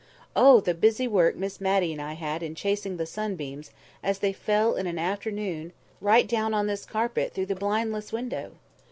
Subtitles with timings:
[0.35, 3.69] Oh, the busy work Miss Matty and I had in chasing the sunbeams,
[4.01, 8.53] as they fell in an afternoon right down on this carpet through the blindless window!